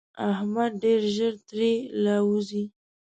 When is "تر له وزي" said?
1.47-2.63